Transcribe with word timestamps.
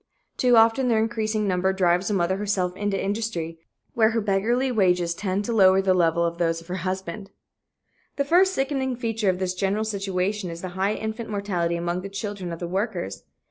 Too 0.35 0.57
often 0.57 0.87
their 0.87 0.97
increasing 0.97 1.47
number 1.47 1.71
drives 1.73 2.07
the 2.07 2.15
mother 2.15 2.37
herself 2.37 2.75
into 2.75 2.99
industry, 2.99 3.59
where 3.93 4.09
her 4.09 4.19
beggarly 4.19 4.71
wages 4.71 5.13
tend 5.13 5.45
to 5.45 5.53
lower 5.53 5.79
the 5.79 5.93
level 5.93 6.25
of 6.25 6.39
those 6.39 6.59
of 6.59 6.65
her 6.69 6.77
husband. 6.81 7.29
The 8.15 8.25
first 8.25 8.55
sickening 8.55 8.95
feature 8.95 9.29
of 9.29 9.37
this 9.37 9.53
general 9.53 9.85
situation 9.85 10.49
is 10.49 10.63
the 10.63 10.69
high 10.69 10.95
infant 10.95 11.29
mortality 11.29 11.75
among 11.75 12.01
the 12.01 12.09
children 12.09 12.51
of 12.51 12.57
the 12.57 12.67
workers. 12.67 13.25